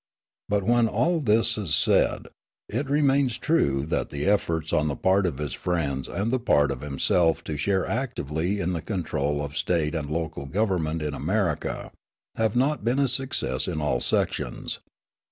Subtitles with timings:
[0.49, 2.29] But, when all this is said,
[2.67, 6.71] it remains true that the efforts on the part of his friends and the part
[6.71, 11.91] of himself to share actively in the control of State and local government in America
[12.33, 14.79] have not been a success in all sections.